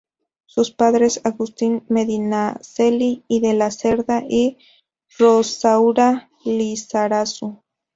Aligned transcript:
Sus 0.47 0.71
padres: 0.71 1.21
Agustín 1.25 1.83
Medinaceli 1.87 3.23
y 3.27 3.39
de 3.39 3.53
la 3.53 3.69
Zerda 3.69 4.23
y 4.27 4.57
Rosaura 5.19 6.31
Lizarazu. 6.43 7.61